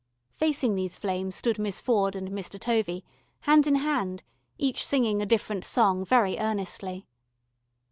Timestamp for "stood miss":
1.35-1.79